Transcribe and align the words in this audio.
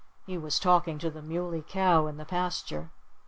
He 0.25 0.35
was 0.35 0.57
talking 0.59 0.97
to 0.97 1.11
the 1.11 1.21
Muley 1.21 1.61
Cow, 1.61 2.07
in 2.07 2.17
the 2.17 2.25
pasture. 2.25 2.89